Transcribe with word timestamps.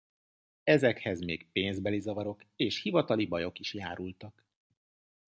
Ezekhez 0.63 1.21
még 1.23 1.47
pénzbeli 1.51 1.99
zavarok 1.99 2.43
és 2.55 2.81
hivatali 2.81 3.25
bajok 3.27 3.59
is 3.59 3.73
járultak. 3.73 4.45